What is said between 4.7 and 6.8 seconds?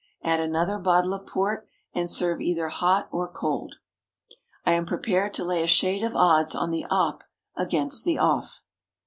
am prepared to lay a shade of odds on